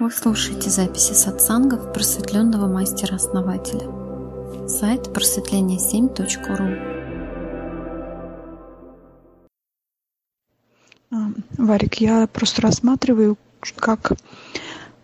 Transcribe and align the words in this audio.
Вы 0.00 0.10
слушаете 0.10 0.70
записи 0.70 1.12
сатсангов 1.12 1.92
просветленного 1.92 2.66
мастера-основателя. 2.66 3.86
Сайт 4.66 5.08
просветление7.ру 5.08 6.78
а, 11.10 11.32
Варик, 11.58 11.96
я 11.96 12.26
просто 12.28 12.62
рассматриваю, 12.62 13.36
как 13.76 14.12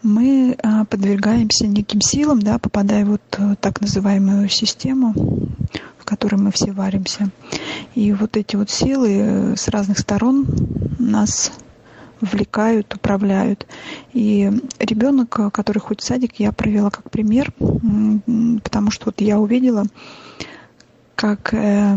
мы 0.03 0.56
а, 0.63 0.87
подвергаемся 0.87 1.67
неким 1.67 2.01
силам, 2.01 2.40
да, 2.40 2.58
попадая 2.58 3.04
в 3.04 3.10
вот 3.10 3.21
э, 3.37 3.54
так 3.60 3.83
называемую 3.83 4.49
систему, 4.49 5.13
в 5.99 6.06
которой 6.06 6.37
мы 6.37 6.51
все 6.53 6.72
варимся. 6.72 7.28
И 7.94 8.15
вот 8.15 8.38
эти 8.38 8.56
вот 8.56 8.71
силы 8.71 9.10
э, 9.10 9.56
с 9.56 9.69
разных 9.69 9.99
сторон 9.99 10.47
нас 10.99 11.53
вовлекают, 12.21 12.94
управляют. 12.94 13.67
И 14.12 14.51
ребенок, 14.78 15.28
который 15.53 15.78
ходит 15.78 16.02
в 16.02 16.05
садик, 16.05 16.37
я 16.38 16.52
провела 16.52 16.91
как 16.91 17.11
пример, 17.11 17.52
потому 18.62 18.91
что 18.91 19.07
вот 19.07 19.20
я 19.20 19.38
увидела, 19.38 19.87
как 21.16 21.55
э, 21.55 21.97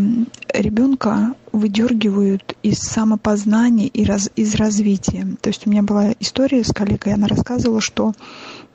ребенка 0.54 1.36
выдергивают 1.52 2.56
из 2.64 2.80
самопознания 2.80 3.88
и 3.88 4.06
раз, 4.06 4.32
из 4.38 4.56
развития. 4.56 5.28
То 5.42 5.50
есть 5.50 5.68
у 5.68 5.70
меня 5.70 5.84
была 5.84 6.14
история 6.22 6.64
с 6.64 6.72
коллегой, 6.72 7.14
она 7.14 7.28
рассказывала, 7.28 7.82
что 7.82 8.14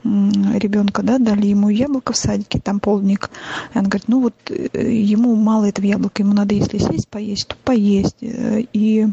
ребенка, 0.04 1.02
да, 1.02 1.18
дали 1.18 1.46
ему 1.46 1.70
яблоко 1.70 2.12
в 2.12 2.16
садике, 2.16 2.60
там 2.60 2.78
полдник. 2.78 3.30
И 3.74 3.78
она 3.78 3.88
говорит, 3.88 4.08
ну 4.08 4.20
вот 4.20 4.34
э, 4.50 4.92
ему 4.92 5.34
мало 5.34 5.64
этого 5.64 5.86
яблока, 5.86 6.22
ему 6.22 6.34
надо, 6.34 6.54
если 6.54 6.76
сесть, 6.76 7.08
поесть, 7.08 7.48
то 7.48 7.56
поесть. 7.64 8.18
Э, 8.20 8.62
и 8.74 9.08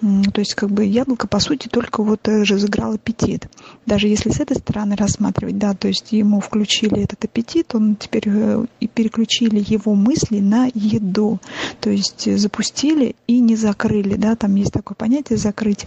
то 0.00 0.40
есть 0.40 0.54
как 0.54 0.70
бы 0.70 0.84
яблоко, 0.84 1.26
по 1.26 1.40
сути, 1.40 1.68
только 1.68 2.02
вот 2.02 2.28
э, 2.28 2.42
разыграл 2.42 2.92
аппетит. 2.92 3.48
Даже 3.84 4.06
если 4.06 4.30
с 4.30 4.38
этой 4.38 4.56
стороны 4.56 4.94
рассматривать, 4.94 5.58
да, 5.58 5.74
то 5.74 5.88
есть 5.88 6.12
ему 6.12 6.40
включили 6.40 7.02
этот 7.02 7.24
аппетит, 7.24 7.74
он 7.74 7.96
теперь 7.96 8.24
э, 8.26 8.64
и 8.78 8.86
переключили 8.86 9.64
его 9.66 9.94
мысли 9.94 10.38
на 10.38 10.70
еду. 10.72 11.40
То 11.80 11.90
есть 11.90 12.32
запустили 12.38 13.16
и 13.26 13.40
не 13.40 13.56
закрыли, 13.56 14.14
да, 14.14 14.36
там 14.36 14.54
есть 14.54 14.72
такое 14.72 14.94
понятие 14.94 15.36
закрыть, 15.36 15.86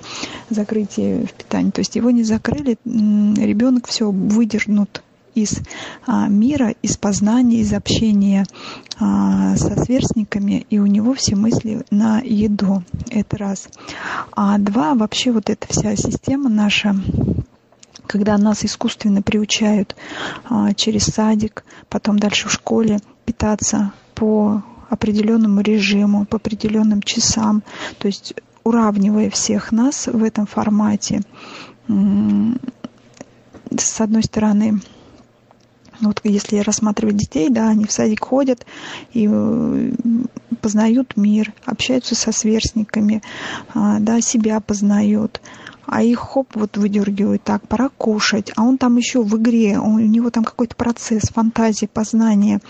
закрытие 0.49 1.25
в 1.25 1.33
питании. 1.33 1.71
То 1.71 1.79
есть 1.79 1.95
его 1.95 2.11
не 2.11 2.23
закрыли, 2.23 2.77
ребенок 2.85 3.87
все 3.87 4.11
выдернут 4.11 5.03
из 5.35 5.59
а, 6.05 6.27
мира, 6.27 6.73
из 6.81 6.97
познания, 6.97 7.59
из 7.59 7.73
общения 7.73 8.45
а, 8.99 9.55
со 9.55 9.81
сверстниками, 9.83 10.65
и 10.69 10.79
у 10.79 10.85
него 10.85 11.13
все 11.13 11.35
мысли 11.35 11.83
на 11.89 12.19
еду. 12.19 12.83
Это 13.09 13.37
раз. 13.37 13.69
А 14.33 14.57
два, 14.57 14.93
вообще 14.93 15.31
вот 15.31 15.49
эта 15.49 15.67
вся 15.67 15.95
система 15.95 16.49
наша, 16.49 16.95
когда 18.07 18.37
нас 18.37 18.65
искусственно 18.65 19.21
приучают 19.21 19.95
а, 20.49 20.73
через 20.73 21.05
садик, 21.05 21.63
потом 21.89 22.19
дальше 22.19 22.49
в 22.49 22.51
школе 22.51 22.99
питаться 23.25 23.93
по 24.15 24.63
определенному 24.89 25.61
режиму, 25.61 26.25
по 26.25 26.35
определенным 26.35 27.01
часам, 27.01 27.63
то 27.97 28.07
есть 28.07 28.33
уравнивая 28.63 29.29
всех 29.29 29.71
нас 29.71 30.07
в 30.07 30.23
этом 30.23 30.45
формате, 30.45 31.21
с 33.77 34.01
одной 34.01 34.23
стороны, 34.23 34.81
вот 36.01 36.21
если 36.23 36.57
рассматривать 36.57 37.17
детей, 37.17 37.49
да, 37.49 37.69
они 37.69 37.85
в 37.85 37.91
садик 37.91 38.23
ходят 38.25 38.65
и 39.13 39.27
э, 39.31 39.91
познают 40.61 41.17
мир, 41.17 41.53
общаются 41.65 42.15
со 42.15 42.31
сверстниками, 42.31 43.21
а, 43.73 43.99
да, 43.99 44.21
себя 44.21 44.59
познают, 44.59 45.41
а 45.85 46.03
их 46.03 46.19
хоп, 46.19 46.47
вот 46.53 46.77
выдергивают, 46.77 47.43
так, 47.43 47.67
пора 47.67 47.89
кушать, 47.89 48.51
а 48.55 48.63
он 48.63 48.77
там 48.77 48.97
еще 48.97 49.23
в 49.23 49.37
игре, 49.37 49.77
у 49.79 49.99
него 49.99 50.29
там 50.29 50.43
какой-то 50.43 50.75
процесс, 50.75 51.23
фантазии, 51.23 51.87
познания, 51.91 52.61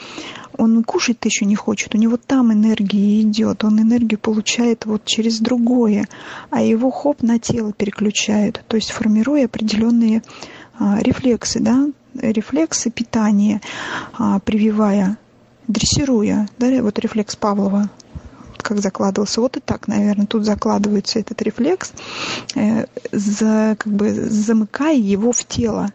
он 0.57 0.83
кушать-то 0.83 1.27
еще 1.27 1.45
не 1.45 1.55
хочет, 1.55 1.93
у 1.93 1.97
него 1.97 2.17
там 2.17 2.51
энергия 2.51 3.21
идет, 3.21 3.63
он 3.63 3.79
энергию 3.79 4.19
получает 4.19 4.85
вот 4.85 5.05
через 5.05 5.39
другое, 5.39 6.07
а 6.49 6.61
его 6.61 6.89
хоп 6.91 7.21
на 7.21 7.39
тело 7.39 7.73
переключают, 7.73 8.63
то 8.67 8.75
есть 8.75 8.91
формируя 8.91 9.45
определенные 9.45 10.23
а, 10.79 10.99
рефлексы, 10.99 11.59
да, 11.59 11.87
рефлексы 12.13 12.89
питания, 12.89 13.61
а, 14.17 14.39
прививая, 14.39 15.17
дрессируя, 15.67 16.47
да, 16.57 16.81
вот 16.81 16.99
рефлекс 16.99 17.35
Павлова, 17.35 17.89
как 18.57 18.79
закладывался. 18.79 19.41
Вот 19.41 19.57
и 19.57 19.59
так, 19.59 19.87
наверное, 19.87 20.25
тут 20.25 20.45
закладывается 20.45 21.19
этот 21.19 21.41
рефлекс, 21.41 21.91
э, 22.55 22.85
за, 23.11 23.75
как 23.77 23.91
бы 23.91 24.11
замыкая 24.11 24.95
его 24.95 25.31
в 25.31 25.43
тело, 25.45 25.91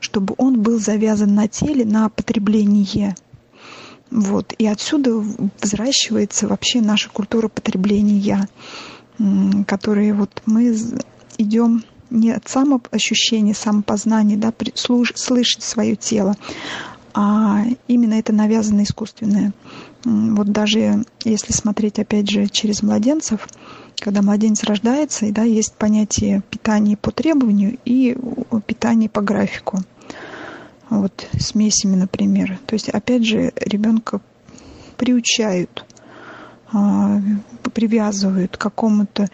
чтобы 0.00 0.34
он 0.38 0.60
был 0.60 0.78
завязан 0.78 1.34
на 1.34 1.48
теле, 1.48 1.84
на 1.84 2.08
потребление. 2.08 3.14
Вот. 4.10 4.54
И 4.58 4.66
отсюда 4.66 5.22
взращивается 5.60 6.48
вообще 6.48 6.80
наша 6.80 7.10
культура 7.10 7.48
потребления, 7.48 8.48
которые 9.66 10.14
вот 10.14 10.42
мы 10.46 10.74
идем 11.36 11.84
не 12.10 12.32
от 12.32 12.48
самоощущения, 12.48 13.54
самопознания, 13.54 14.36
да, 14.36 14.52
слышать 14.74 15.62
свое 15.62 15.96
тело, 15.96 16.36
а 17.14 17.64
именно 17.88 18.14
это 18.14 18.32
навязано 18.32 18.82
искусственное. 18.82 19.52
Вот 20.04 20.52
даже 20.52 21.04
если 21.24 21.52
смотреть, 21.52 21.98
опять 21.98 22.30
же, 22.30 22.46
через 22.46 22.82
младенцев, 22.82 23.48
когда 23.98 24.22
младенец 24.22 24.62
рождается, 24.62 25.26
и, 25.26 25.32
да, 25.32 25.42
есть 25.42 25.74
понятие 25.74 26.42
питания 26.50 26.96
по 26.96 27.10
требованию 27.10 27.78
и 27.84 28.16
питания 28.66 29.08
по 29.08 29.20
графику. 29.20 29.80
Вот 30.88 31.26
смесями, 31.38 31.96
например. 31.96 32.58
То 32.66 32.74
есть, 32.74 32.88
опять 32.88 33.26
же, 33.26 33.52
ребенка 33.56 34.20
приучают, 34.96 35.84
а, 36.72 37.20
привязывают 37.74 38.56
к 38.56 38.60
какому-то 38.60 39.28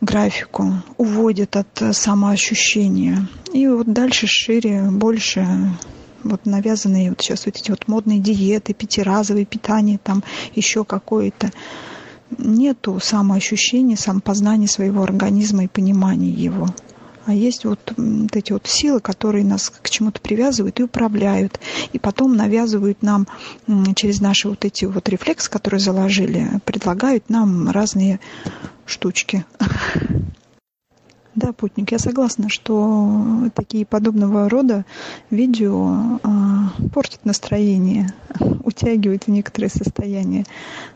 графику, 0.00 0.74
уводит 0.96 1.56
от 1.56 1.82
э, 1.82 1.92
самоощущения. 1.92 3.28
И 3.52 3.66
вот 3.66 3.92
дальше 3.92 4.26
шире, 4.26 4.88
больше 4.90 5.46
вот 6.24 6.46
навязанные 6.46 7.10
вот 7.10 7.20
сейчас 7.20 7.46
вот 7.46 7.56
эти 7.56 7.70
вот 7.70 7.88
модные 7.88 8.20
диеты, 8.20 8.74
пятиразовые 8.74 9.46
питания, 9.46 9.98
там 10.02 10.22
еще 10.54 10.84
какое-то. 10.84 11.50
Нету 12.36 13.00
самоощущения, 13.02 13.96
самопознания 13.96 14.68
своего 14.68 15.02
организма 15.02 15.64
и 15.64 15.68
понимания 15.68 16.30
его. 16.30 16.68
А 17.28 17.34
есть 17.34 17.66
вот, 17.66 17.92
вот 17.94 18.36
эти 18.36 18.52
вот 18.52 18.66
силы, 18.66 19.00
которые 19.00 19.44
нас 19.44 19.68
к 19.68 19.90
чему-то 19.90 20.18
привязывают 20.18 20.80
и 20.80 20.84
управляют. 20.84 21.60
И 21.92 21.98
потом 21.98 22.34
навязывают 22.34 23.02
нам 23.02 23.28
через 23.96 24.22
наши 24.22 24.48
вот 24.48 24.64
эти 24.64 24.86
вот 24.86 25.10
рефлексы, 25.10 25.50
которые 25.50 25.78
заложили, 25.78 26.48
предлагают 26.64 27.28
нам 27.28 27.68
разные 27.68 28.18
штучки. 28.86 29.44
Да, 31.38 31.52
путник, 31.52 31.92
я 31.92 32.00
согласна, 32.00 32.48
что 32.48 33.48
такие 33.54 33.86
подобного 33.86 34.48
рода 34.48 34.84
видео 35.30 36.18
а, 36.24 36.72
портят 36.92 37.24
настроение, 37.24 38.12
утягивают 38.64 39.28
в 39.28 39.28
некоторые 39.28 39.70
состояния. 39.70 40.46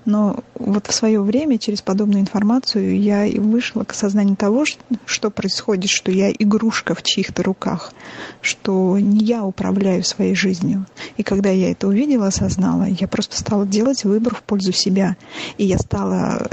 Но 0.04 0.42
вот 0.58 0.88
в 0.88 0.92
свое 0.92 1.20
время 1.20 1.58
через 1.58 1.80
подобную 1.80 2.22
информацию 2.22 3.00
я 3.00 3.24
и 3.24 3.38
вышла 3.38 3.84
к 3.84 3.92
осознанию 3.92 4.34
того, 4.34 4.64
что 5.04 5.30
происходит, 5.30 5.90
что 5.90 6.10
я 6.10 6.32
игрушка 6.32 6.96
в 6.96 7.04
чьих-то 7.04 7.44
руках, 7.44 7.92
что 8.40 8.98
не 8.98 9.24
я 9.24 9.44
управляю 9.44 10.02
своей 10.02 10.34
жизнью. 10.34 10.86
И 11.18 11.22
когда 11.22 11.50
я 11.50 11.70
это 11.70 11.86
увидела, 11.86 12.26
осознала, 12.26 12.82
я 12.82 13.06
просто 13.06 13.38
стала 13.38 13.64
делать 13.64 14.02
выбор 14.02 14.34
в 14.34 14.42
пользу 14.42 14.72
себя. 14.72 15.16
И 15.56 15.66
я 15.66 15.78
стала 15.78 16.48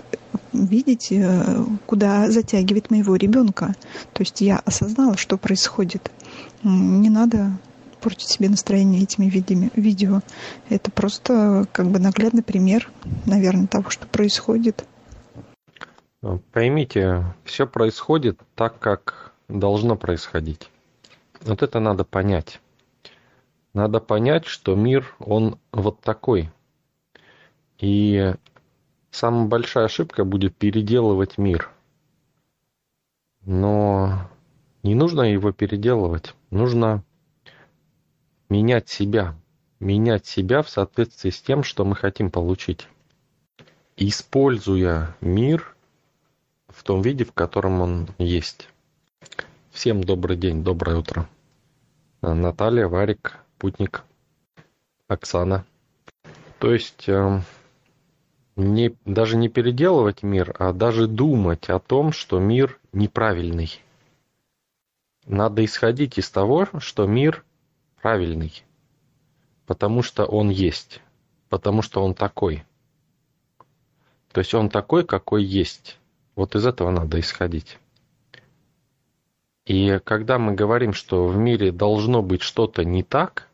видеть, 0.53 1.11
э, 1.11 1.63
куда 1.85 2.29
затягивает 2.29 2.91
моего 2.91 3.15
ребенка. 3.15 3.75
То 4.13 4.21
есть 4.21 4.41
я 4.41 4.57
осознала, 4.59 5.17
что 5.17 5.37
происходит. 5.37 6.11
Не 6.63 7.09
надо 7.09 7.51
портить 7.99 8.29
себе 8.29 8.49
настроение 8.49 9.03
этими 9.03 9.29
видео. 9.75 10.21
Это 10.69 10.91
просто 10.91 11.67
как 11.71 11.87
бы 11.87 11.99
наглядный 11.99 12.43
пример, 12.43 12.89
наверное, 13.25 13.67
того, 13.67 13.89
что 13.89 14.07
происходит. 14.07 14.85
Поймите, 16.51 17.23
все 17.45 17.65
происходит 17.65 18.39
так, 18.55 18.79
как 18.79 19.33
должно 19.47 19.95
происходить. 19.95 20.69
Вот 21.41 21.63
это 21.63 21.79
надо 21.79 22.03
понять. 22.03 22.59
Надо 23.73 23.99
понять, 23.99 24.45
что 24.45 24.75
мир, 24.75 25.15
он 25.19 25.57
вот 25.71 26.01
такой. 26.01 26.51
И 27.77 28.33
Самая 29.11 29.47
большая 29.47 29.85
ошибка 29.85 30.23
будет 30.23 30.55
переделывать 30.55 31.37
мир. 31.37 31.69
Но 33.41 34.29
не 34.83 34.95
нужно 34.95 35.21
его 35.21 35.51
переделывать. 35.51 36.35
Нужно 36.51 37.03
менять 38.49 38.89
себя. 38.89 39.35
Менять 39.79 40.25
себя 40.25 40.61
в 40.61 40.69
соответствии 40.69 41.29
с 41.29 41.41
тем, 41.41 41.63
что 41.63 41.85
мы 41.85 41.95
хотим 41.95 42.29
получить. 42.31 42.87
Используя 43.95 45.15
мир 45.21 45.75
в 46.67 46.83
том 46.83 47.01
виде, 47.01 47.25
в 47.25 47.33
котором 47.33 47.81
он 47.81 48.09
есть. 48.17 48.69
Всем 49.71 50.03
добрый 50.03 50.37
день, 50.37 50.63
доброе 50.63 50.97
утро. 50.97 51.27
Наталья, 52.21 52.87
Варик, 52.87 53.37
Путник, 53.57 54.03
Оксана. 55.07 55.65
То 56.59 56.73
есть 56.73 57.07
э, 57.07 57.41
не, 58.59 58.95
даже 59.05 59.37
не 59.37 59.49
переделывать 59.49 60.21
мир, 60.21 60.55
а 60.59 60.73
даже 60.73 61.07
думать 61.07 61.69
о 61.69 61.79
том, 61.79 62.11
что 62.11 62.39
мир 62.39 62.79
неправильный. 62.91 63.79
Надо 65.25 65.63
исходить 65.63 66.17
из 66.17 66.29
того, 66.29 66.67
что 66.79 67.05
мир 67.05 67.45
правильный, 68.01 68.63
потому 69.65 70.01
что 70.01 70.25
он 70.25 70.49
есть, 70.49 71.01
потому 71.49 71.81
что 71.81 72.03
он 72.03 72.13
такой. 72.13 72.63
То 74.31 74.39
есть 74.39 74.53
он 74.53 74.69
такой, 74.69 75.05
какой 75.05 75.43
есть. 75.43 75.97
Вот 76.35 76.55
из 76.55 76.65
этого 76.65 76.91
надо 76.91 77.19
исходить. 77.19 77.79
И 79.65 79.99
когда 80.03 80.39
мы 80.39 80.53
говорим, 80.53 80.93
что 80.93 81.27
в 81.27 81.37
мире 81.37 81.71
должно 81.71 82.21
быть 82.21 82.41
что-то 82.41 82.83
не 82.83 83.03
так, 83.03 83.47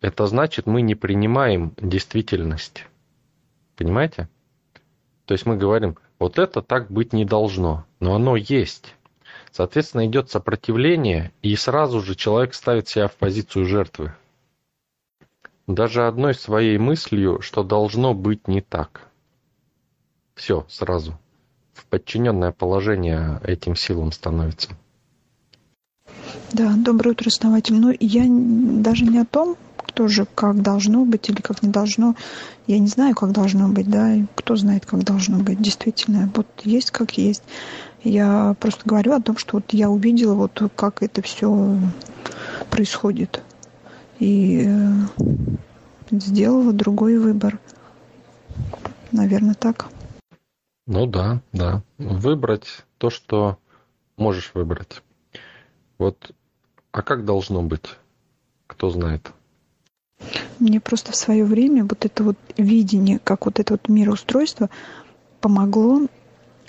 это 0.00 0.26
значит, 0.26 0.66
мы 0.66 0.82
не 0.82 0.94
принимаем 0.94 1.72
действительность. 1.78 2.86
Понимаете? 3.76 4.28
То 5.24 5.32
есть 5.32 5.46
мы 5.46 5.56
говорим, 5.56 5.96
вот 6.18 6.38
это 6.38 6.62
так 6.62 6.90
быть 6.90 7.12
не 7.12 7.24
должно, 7.24 7.86
но 8.00 8.14
оно 8.14 8.36
есть. 8.36 8.94
Соответственно, 9.50 10.06
идет 10.06 10.30
сопротивление, 10.30 11.32
и 11.42 11.54
сразу 11.56 12.00
же 12.00 12.14
человек 12.14 12.54
ставит 12.54 12.88
себя 12.88 13.08
в 13.08 13.14
позицию 13.14 13.66
жертвы. 13.66 14.12
Даже 15.66 16.06
одной 16.06 16.34
своей 16.34 16.76
мыслью, 16.78 17.40
что 17.40 17.62
должно 17.62 18.14
быть 18.14 18.48
не 18.48 18.60
так. 18.60 19.08
Все, 20.34 20.66
сразу 20.68 21.18
в 21.74 21.86
подчиненное 21.86 22.52
положение 22.52 23.40
этим 23.42 23.76
силам 23.76 24.12
становится. 24.12 24.70
Да, 26.52 26.74
доброе 26.76 27.10
утро, 27.10 27.28
основатель. 27.28 27.74
Но 27.74 27.92
я 27.98 28.24
даже 28.28 29.04
не 29.04 29.18
о 29.18 29.24
том, 29.24 29.56
тоже 29.94 30.26
как 30.34 30.60
должно 30.60 31.04
быть 31.04 31.28
или 31.30 31.40
как 31.40 31.62
не 31.62 31.70
должно. 31.70 32.14
Я 32.66 32.78
не 32.78 32.88
знаю, 32.88 33.14
как 33.14 33.32
должно 33.32 33.68
быть, 33.68 33.88
да, 33.88 34.14
и 34.14 34.24
кто 34.34 34.56
знает, 34.56 34.86
как 34.86 35.04
должно 35.04 35.38
быть. 35.38 35.60
Действительно, 35.60 36.30
вот 36.34 36.46
есть 36.64 36.90
как 36.90 37.12
есть. 37.12 37.42
Я 38.02 38.54
просто 38.60 38.82
говорю 38.84 39.14
о 39.14 39.22
том, 39.22 39.38
что 39.38 39.56
вот 39.56 39.72
я 39.72 39.88
увидела, 39.88 40.34
вот 40.34 40.60
как 40.76 41.02
это 41.02 41.22
все 41.22 41.78
происходит. 42.70 43.42
И 44.18 44.66
э, 44.66 44.90
сделала 46.10 46.72
другой 46.72 47.18
выбор. 47.18 47.58
Наверное, 49.10 49.54
так. 49.54 49.86
Ну 50.86 51.06
да, 51.06 51.40
да. 51.52 51.82
Выбрать 51.98 52.84
то, 52.98 53.10
что 53.10 53.58
можешь 54.16 54.50
выбрать. 54.54 55.02
Вот, 55.98 56.32
а 56.92 57.02
как 57.02 57.24
должно 57.24 57.62
быть? 57.62 57.96
Кто 58.66 58.90
знает? 58.90 59.32
Мне 60.58 60.80
просто 60.80 61.12
в 61.12 61.16
свое 61.16 61.44
время 61.44 61.84
вот 61.84 62.04
это 62.04 62.22
вот 62.22 62.36
видение, 62.56 63.18
как 63.22 63.46
вот 63.46 63.58
это 63.58 63.74
вот 63.74 63.88
мироустройство 63.88 64.70
помогло 65.40 66.06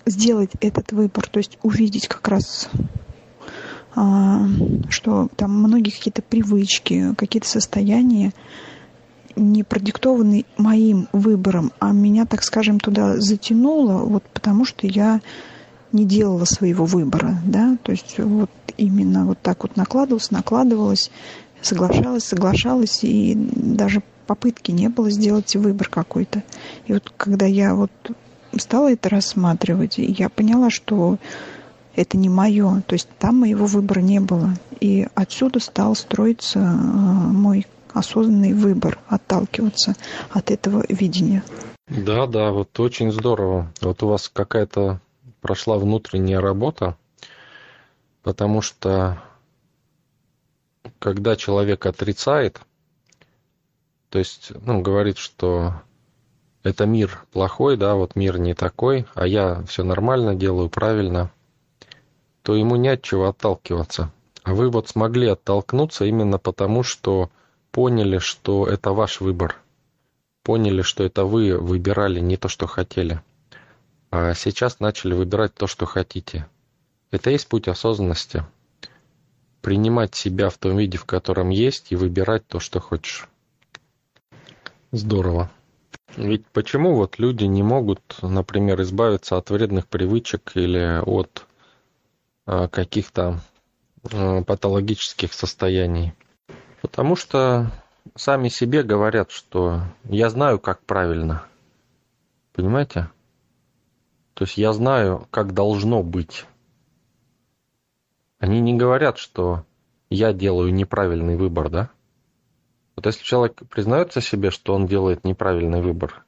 сделать 0.06 0.52
этот 0.62 0.92
выбор, 0.92 1.28
то 1.28 1.38
есть 1.38 1.58
увидеть 1.64 2.08
как 2.08 2.28
раз, 2.28 2.70
а, 3.96 4.46
что 4.90 5.30
там 5.36 5.52
многие 5.52 5.92
какие-то 5.92 6.22
привычки, 6.22 7.14
какие-то 7.16 7.48
состояния, 7.48 8.34
не 9.36 9.64
продиктованный 9.64 10.46
моим 10.58 11.08
выбором, 11.12 11.72
а 11.80 11.92
меня, 11.92 12.26
так 12.26 12.44
скажем, 12.44 12.80
туда 12.80 13.20
затянуло, 13.20 14.04
вот 14.04 14.24
потому 14.24 14.66
что 14.66 14.88
я 14.88 15.22
не 15.92 16.06
делала 16.06 16.46
своего 16.46 16.86
выбора, 16.86 17.38
да, 17.46 17.78
то 17.84 17.92
есть 17.92 18.18
вот 18.18 18.50
именно 18.78 19.26
вот 19.26 19.40
так 19.42 19.64
вот 19.64 19.76
накладывалось, 19.76 20.32
накладывалось, 20.32 21.12
соглашалась, 21.66 22.24
соглашалась, 22.24 23.04
и 23.04 23.34
даже 23.36 24.04
попытки 24.28 24.72
не 24.72 24.90
было 24.90 25.10
сделать 25.10 25.56
выбор 25.56 25.90
какой-то. 25.90 26.44
И 26.86 26.94
вот 26.94 27.12
когда 27.18 27.46
я 27.46 27.76
вот 27.76 27.92
стала 28.58 28.92
это 28.92 29.10
рассматривать, 29.10 29.96
я 29.98 30.30
поняла, 30.30 30.70
что 30.70 31.18
это 31.96 32.18
не 32.18 32.30
мое, 32.30 32.82
то 32.86 32.94
есть 32.94 33.08
там 33.20 33.40
моего 33.40 33.66
выбора 33.66 34.00
не 34.00 34.20
было. 34.20 34.54
И 34.80 35.08
отсюда 35.16 35.60
стал 35.60 35.96
строиться 35.96 36.60
э, 36.60 36.64
мой 36.64 37.66
осознанный 37.94 38.54
выбор 38.54 39.00
отталкиваться 39.08 39.96
от 40.30 40.52
этого 40.52 40.84
видения. 40.90 41.44
Да, 41.88 42.28
да, 42.28 42.52
вот 42.52 42.78
очень 42.80 43.12
здорово. 43.12 43.72
Вот 43.82 44.04
у 44.04 44.08
вас 44.08 44.28
какая-то 44.28 45.00
прошла 45.42 45.78
внутренняя 45.78 46.42
работа, 46.42 46.98
потому 48.24 48.62
что 48.62 49.22
когда 51.06 51.36
человек 51.36 51.86
отрицает, 51.86 52.60
то 54.10 54.18
есть, 54.18 54.52
ну, 54.60 54.82
говорит, 54.82 55.20
что 55.20 55.76
это 56.64 56.88
мир 56.88 57.24
плохой, 57.32 57.78
да, 57.78 57.94
вот 57.94 58.16
мир 58.16 58.40
не 58.40 58.56
такой, 58.56 59.06
а 59.14 59.28
я 59.28 59.62
все 59.68 59.84
нормально 59.84 60.34
делаю, 60.34 60.68
правильно, 60.68 61.30
то 62.42 62.56
ему 62.56 62.76
не 62.76 62.88
от 62.88 63.04
чего 63.04 63.28
отталкиваться. 63.28 64.12
А 64.42 64.56
вы 64.56 64.72
вот 64.72 64.90
смогли 64.90 65.28
оттолкнуться 65.28 66.06
именно 66.06 66.40
потому, 66.40 66.82
что 66.82 67.30
поняли, 67.70 68.18
что 68.18 68.66
это 68.66 68.92
ваш 68.92 69.22
выбор. 69.22 69.58
Поняли, 70.42 70.82
что 70.82 71.04
это 71.04 71.26
вы 71.26 71.56
выбирали 71.56 72.20
не 72.20 72.36
то, 72.36 72.48
что 72.48 72.66
хотели. 72.66 73.22
А 74.10 74.34
сейчас 74.34 74.80
начали 74.80 75.14
выбирать 75.14 75.54
то, 75.54 75.68
что 75.68 75.86
хотите. 75.86 76.48
Это 77.12 77.30
есть 77.30 77.48
путь 77.48 77.68
осознанности. 77.68 78.44
Принимать 79.66 80.14
себя 80.14 80.52
в 80.52 80.60
том 80.60 80.78
виде, 80.78 81.00
в 81.00 81.06
котором 81.06 81.50
есть, 81.50 81.92
и 81.92 81.96
выбирать 81.96 82.46
то, 82.46 82.60
что 82.60 82.80
хочешь. 82.80 83.28
Здорово. 84.92 85.50
Ведь 86.18 86.46
почему 86.46 86.94
вот 86.94 87.18
люди 87.18 87.46
не 87.46 87.64
могут, 87.64 88.00
например, 88.22 88.80
избавиться 88.84 89.38
от 89.38 89.50
вредных 89.50 89.88
привычек 89.88 90.52
или 90.54 91.02
от 91.04 91.48
а, 92.46 92.68
каких-то 92.68 93.42
а, 94.14 94.44
патологических 94.44 95.34
состояний? 95.34 96.14
Потому 96.84 97.16
что 97.16 97.72
сами 98.14 98.50
себе 98.50 98.84
говорят, 98.84 99.32
что 99.32 99.82
я 100.04 100.30
знаю, 100.30 100.60
как 100.60 100.84
правильно. 100.84 101.44
Понимаете? 102.54 103.10
То 104.36 104.44
есть 104.44 104.60
я 104.60 104.74
знаю, 104.74 105.28
как 105.32 105.56
должно 105.56 106.04
быть. 106.04 106.46
Они 108.40 108.60
не 108.60 108.74
говорят, 108.76 109.18
что 109.18 109.66
я 110.10 110.34
делаю 110.34 110.74
неправильный 110.74 111.36
выбор, 111.36 111.70
да? 111.70 111.90
Вот 112.96 113.06
если 113.06 113.24
человек 113.24 113.62
признается 113.70 114.22
себе, 114.22 114.52
что 114.52 114.74
он 114.74 114.88
делает 114.88 115.24
неправильный 115.24 115.82
выбор, 115.82 116.26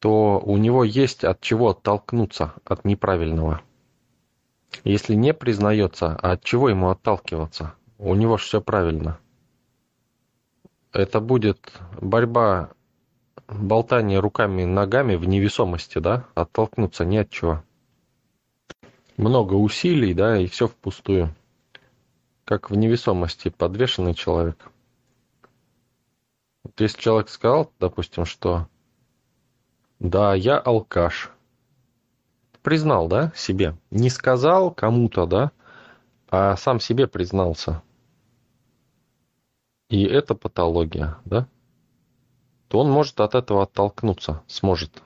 то 0.00 0.40
у 0.40 0.56
него 0.56 0.84
есть 0.84 1.24
от 1.24 1.40
чего 1.40 1.70
оттолкнуться 1.70 2.54
от 2.64 2.84
неправильного. 2.84 3.62
Если 4.84 5.14
не 5.14 5.34
признается, 5.34 6.16
а 6.16 6.32
от 6.32 6.42
чего 6.42 6.68
ему 6.68 6.90
отталкиваться? 6.90 7.74
У 7.98 8.14
него 8.14 8.36
же 8.36 8.44
все 8.44 8.60
правильно 8.60 9.18
это 10.92 11.20
будет 11.20 11.72
борьба, 12.00 12.70
болтание 13.48 14.20
руками 14.20 14.62
и 14.62 14.66
ногами 14.66 15.16
в 15.16 15.26
невесомости, 15.26 15.98
да, 15.98 16.26
оттолкнуться 16.34 17.04
не 17.04 17.18
от 17.18 17.30
чего. 17.30 17.62
Много 19.16 19.54
усилий, 19.54 20.14
да, 20.14 20.38
и 20.38 20.46
все 20.46 20.68
впустую. 20.68 21.34
Как 22.44 22.70
в 22.70 22.76
невесомости 22.76 23.48
подвешенный 23.48 24.14
человек. 24.14 24.70
Вот 26.64 26.80
если 26.80 27.00
человек 27.00 27.28
сказал, 27.28 27.70
допустим, 27.78 28.24
что 28.24 28.68
да, 29.98 30.34
я 30.34 30.58
алкаш, 30.58 31.30
признал, 32.62 33.08
да, 33.08 33.32
себе. 33.34 33.76
Не 33.90 34.10
сказал 34.10 34.72
кому-то, 34.72 35.26
да, 35.26 35.52
а 36.28 36.56
сам 36.56 36.80
себе 36.80 37.06
признался– 37.06 37.82
и 39.92 40.04
это 40.04 40.34
патология, 40.34 41.18
да, 41.26 41.46
то 42.68 42.78
он 42.78 42.90
может 42.90 43.20
от 43.20 43.34
этого 43.34 43.64
оттолкнуться, 43.64 44.42
сможет. 44.46 45.02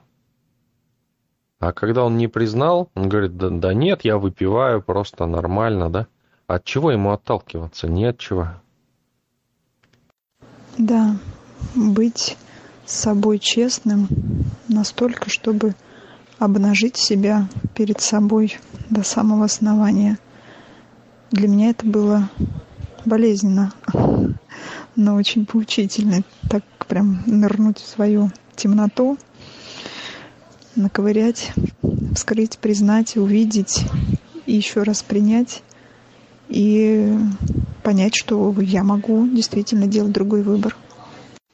А 1.59 1.71
когда 1.73 2.03
он 2.03 2.17
не 2.17 2.27
признал, 2.27 2.89
он 2.93 3.09
говорит, 3.09 3.37
да, 3.37 3.49
да 3.49 3.73
нет, 3.73 4.01
я 4.03 4.17
выпиваю 4.17 4.81
просто 4.81 5.25
нормально, 5.25 5.89
да. 5.89 6.07
От 6.45 6.63
чего 6.63 6.91
ему 6.91 7.11
отталкиваться? 7.11 7.87
Не 7.87 8.05
от 8.05 8.19
чего. 8.19 8.49
Да, 10.77 11.17
быть 11.75 12.37
собой 12.85 13.39
честным 13.39 14.07
настолько, 14.67 15.29
чтобы 15.29 15.75
обнажить 16.37 16.97
себя 16.97 17.47
перед 17.73 17.99
собой 17.99 18.57
до 18.89 19.03
самого 19.03 19.45
основания. 19.45 20.19
Для 21.31 21.47
меня 21.47 21.71
это 21.71 21.85
было 21.85 22.29
болезненно 23.03 23.73
но 24.97 25.15
очень 25.15 25.45
поучительно. 25.45 26.23
Так 26.49 26.63
прям 26.87 27.23
нырнуть 27.25 27.77
в 27.77 27.87
свою 27.87 28.31
темноту, 28.55 29.17
наковырять, 30.77 31.51
вскрыть, 32.13 32.57
признать, 32.57 33.17
увидеть 33.17 33.85
и 34.45 34.55
еще 34.55 34.83
раз 34.83 35.03
принять 35.03 35.63
и 36.49 37.13
понять, 37.83 38.15
что 38.15 38.53
я 38.59 38.83
могу 38.83 39.27
действительно 39.27 39.87
делать 39.87 40.13
другой 40.13 40.41
выбор. 40.41 40.75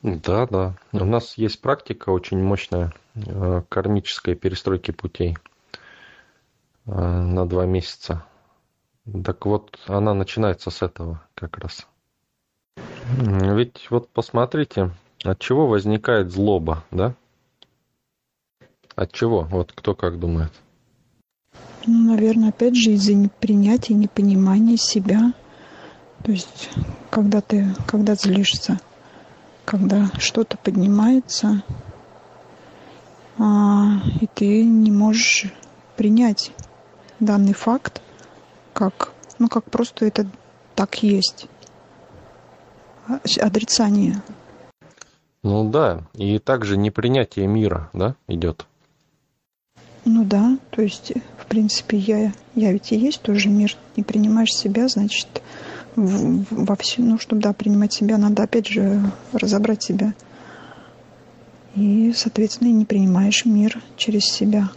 Да, 0.02 0.46
да. 0.48 0.76
У 0.92 1.06
нас 1.06 1.38
есть 1.38 1.62
практика 1.62 2.10
очень 2.10 2.42
мощная 2.44 2.94
э, 3.16 3.62
кармической 3.70 4.36
перестройки 4.36 4.92
путей 4.92 5.38
э, 6.86 6.92
на 6.92 7.48
два 7.48 7.66
месяца. 7.66 8.26
Так 9.24 9.46
вот, 9.46 9.80
она 9.88 10.14
начинается 10.14 10.70
с 10.70 10.82
этого 10.82 11.22
как 11.36 11.58
раз. 11.58 11.88
Ведь 13.18 13.88
вот 13.90 14.10
посмотрите, 14.10 14.92
от 15.24 15.40
чего 15.40 15.68
возникает 15.68 16.32
злоба, 16.32 16.84
да? 16.92 17.16
От 18.96 19.12
чего? 19.12 19.48
Вот 19.50 19.72
кто 19.74 19.96
как 19.96 20.20
думает? 20.20 20.52
Ну, 21.86 22.12
наверное, 22.12 22.50
опять 22.50 22.76
же 22.76 22.92
из-за 22.92 23.14
непринятия, 23.14 23.96
непонимания 23.96 24.78
себя. 24.78 25.34
То 26.24 26.32
есть, 26.32 26.70
когда 27.10 27.42
ты, 27.42 27.68
когда 27.88 28.16
злишься, 28.16 28.80
когда 29.66 30.10
что-то 30.18 30.58
поднимается, 30.58 31.64
а, 33.38 34.00
и 34.22 34.28
ты 34.28 34.64
не 34.64 34.92
можешь 34.92 35.52
принять 35.98 36.52
данный 37.20 37.54
факт, 37.54 38.02
как, 38.74 39.12
ну, 39.40 39.50
как 39.50 39.66
просто 39.66 40.06
это 40.06 40.26
так 40.76 41.04
есть. 41.04 41.48
Отрицание. 43.42 44.22
Ну 45.42 45.70
да, 45.70 46.04
и 46.14 46.40
также 46.40 46.78
непринятие 46.78 47.48
мира, 47.48 47.90
да, 47.92 48.16
идет. 48.28 48.66
Ну 50.06 50.26
да, 50.26 50.58
то 50.70 50.82
есть, 50.82 51.14
в 51.38 51.46
принципе, 51.46 51.98
я, 51.98 52.34
я 52.56 52.74
ведь 52.74 52.92
и 52.92 52.98
есть 52.98 53.22
тоже 53.22 53.50
мир. 53.50 53.76
Не 53.96 54.04
принимаешь 54.04 54.52
себя, 54.52 54.88
значит, 54.88 55.42
в, 55.96 56.46
во 56.50 56.76
всем, 56.76 57.10
ну, 57.10 57.20
чтобы, 57.20 57.42
да, 57.42 57.54
принимать 57.54 57.94
себя, 57.94 58.18
надо, 58.18 58.44
опять 58.44 58.68
же, 58.68 59.02
разобрать 59.32 59.82
себя. 59.82 60.14
И, 61.76 62.14
соответственно, 62.16 62.68
и 62.68 62.74
не 62.74 62.86
принимаешь 62.86 63.46
мир 63.46 63.82
через 63.96 64.26
себя. 64.26 64.70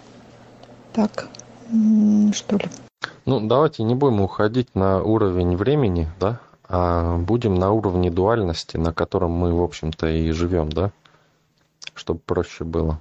Так, 0.93 1.29
что 2.33 2.57
ли. 2.57 2.67
Ну, 3.27 3.47
давайте 3.47 3.83
не 3.83 3.95
будем 3.95 4.21
уходить 4.21 4.75
на 4.75 5.03
уровень 5.03 5.57
времени, 5.57 6.09
да, 6.21 6.41
а 6.69 7.19
будем 7.19 7.55
на 7.57 7.73
уровне 7.73 8.11
дуальности, 8.11 8.77
на 8.77 8.93
котором 8.93 9.33
мы, 9.33 9.53
в 9.53 9.63
общем-то, 9.63 10.07
и 10.07 10.31
живем, 10.31 10.71
да, 10.71 10.93
чтобы 11.95 12.21
проще 12.21 12.65
было. 12.65 13.01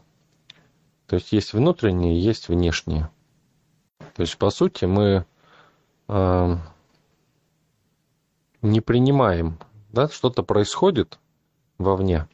То 1.07 1.15
есть 1.15 1.31
есть 1.31 1.53
внутренние, 1.53 2.19
есть 2.19 2.49
внешние. 2.49 3.09
То 4.15 4.21
есть, 4.21 4.37
по 4.37 4.49
сути, 4.49 4.85
мы 4.85 5.25
э, 6.07 6.57
не 8.61 8.81
принимаем, 8.81 9.59
да, 9.91 10.09
что-то 10.09 10.43
происходит 10.43 11.19
вовне. 11.77 12.27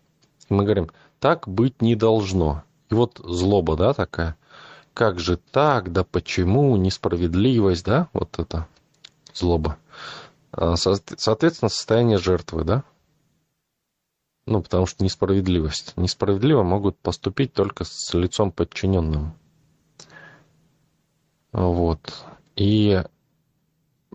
Мы 0.50 0.64
говорим, 0.64 0.90
так 1.20 1.48
быть 1.48 1.82
не 1.82 1.96
должно. 1.96 2.64
И 2.90 2.94
вот 2.94 3.20
злоба, 3.24 3.76
да, 3.76 3.94
такая. 3.94 4.36
Как 4.94 5.20
же 5.20 5.38
так, 5.38 5.92
да 5.92 6.04
почему, 6.04 6.76
несправедливость, 6.76 7.86
да, 7.86 8.10
вот 8.14 8.40
это 8.40 8.68
злоба. 9.34 9.78
А, 10.52 10.76
соответственно, 10.76 11.70
состояние 11.70 12.18
жертвы, 12.18 12.64
да? 12.64 12.84
Ну, 14.46 14.62
потому 14.62 14.86
что 14.86 15.04
несправедливость. 15.04 15.96
Несправедливо 15.98 16.64
могут 16.64 16.98
поступить 16.98 17.54
только 17.54 17.84
с 17.84 18.14
лицом 18.14 18.52
подчиненным. 18.52 19.34
Вот. 21.52 22.26
И 22.56 23.04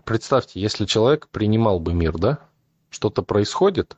представьте, 0.03 0.59
если 0.59 0.85
человек 0.85 1.29
принимал 1.29 1.79
бы 1.79 1.93
мир, 1.93 2.17
да? 2.17 2.39
Что-то 2.89 3.21
происходит, 3.21 3.97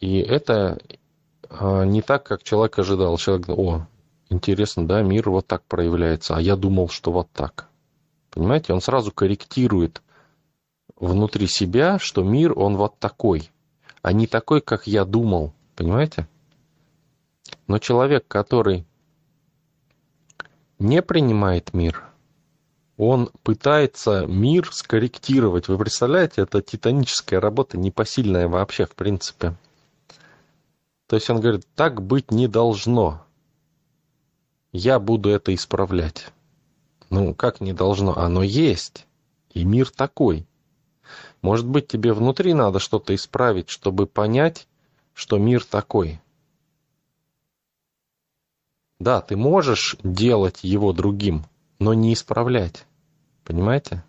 и 0.00 0.18
это 0.18 0.78
а, 1.48 1.84
не 1.84 2.00
так, 2.00 2.24
как 2.24 2.42
человек 2.42 2.78
ожидал. 2.78 3.16
Человек, 3.18 3.48
о, 3.48 3.86
интересно, 4.28 4.86
да, 4.86 5.02
мир 5.02 5.28
вот 5.30 5.46
так 5.46 5.64
проявляется, 5.64 6.36
а 6.36 6.40
я 6.40 6.56
думал, 6.56 6.88
что 6.88 7.10
вот 7.10 7.28
так. 7.32 7.68
Понимаете, 8.30 8.72
он 8.72 8.80
сразу 8.80 9.10
корректирует 9.10 10.02
внутри 10.96 11.48
себя, 11.48 11.98
что 11.98 12.22
мир, 12.22 12.56
он 12.58 12.76
вот 12.76 12.98
такой– 12.98 13.50
а 14.02 14.12
не 14.12 14.26
такой, 14.26 14.60
как 14.60 14.86
я 14.86 15.04
думал, 15.04 15.52
понимаете? 15.76 16.28
Но 17.66 17.78
человек, 17.78 18.26
который 18.28 18.86
не 20.78 21.02
принимает 21.02 21.74
мир, 21.74 22.04
он 22.96 23.30
пытается 23.42 24.26
мир 24.26 24.72
скорректировать. 24.72 25.68
Вы 25.68 25.78
представляете, 25.78 26.42
это 26.42 26.60
титаническая 26.62 27.40
работа, 27.40 27.78
непосильная 27.78 28.48
вообще, 28.48 28.86
в 28.86 28.94
принципе. 28.94 29.54
То 31.06 31.16
есть 31.16 31.30
он 31.30 31.40
говорит, 31.40 31.66
так 31.74 32.02
быть 32.02 32.30
не 32.30 32.48
должно. 32.48 33.24
Я 34.72 34.98
буду 34.98 35.30
это 35.30 35.54
исправлять. 35.54 36.26
Ну, 37.08 37.34
как 37.34 37.60
не 37.60 37.72
должно? 37.72 38.18
Оно 38.18 38.42
есть. 38.42 39.06
И 39.54 39.64
мир 39.64 39.90
такой. 39.90 40.46
Может 41.42 41.66
быть, 41.66 41.86
тебе 41.86 42.12
внутри 42.12 42.54
надо 42.54 42.78
что-то 42.78 43.14
исправить, 43.14 43.68
чтобы 43.68 44.06
понять, 44.06 44.66
что 45.14 45.38
мир 45.38 45.64
такой. 45.64 46.20
Да, 48.98 49.20
ты 49.20 49.36
можешь 49.36 49.96
делать 50.02 50.64
его 50.64 50.92
другим, 50.92 51.46
но 51.78 51.94
не 51.94 52.12
исправлять. 52.12 52.86
Понимаете? 53.44 54.04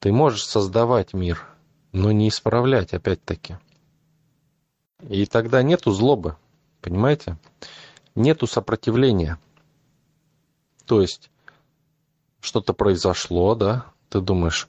Ты 0.00 0.12
можешь 0.12 0.46
создавать 0.46 1.12
мир, 1.12 1.46
но 1.92 2.12
не 2.12 2.28
исправлять, 2.28 2.94
опять-таки. 2.94 3.58
И 5.02 5.26
тогда 5.26 5.62
нету 5.62 5.92
злобы, 5.92 6.36
понимаете? 6.80 7.38
Нету 8.14 8.46
сопротивления. 8.46 9.38
То 10.86 11.02
есть, 11.02 11.30
что-то 12.40 12.72
произошло, 12.72 13.54
да, 13.54 13.86
ты 14.08 14.20
думаешь, 14.20 14.68